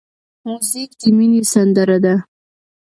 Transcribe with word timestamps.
موزیک 0.47 0.91
د 0.99 1.01
مینې 1.17 1.41
سندره 1.53 1.97
ده. 2.03 2.15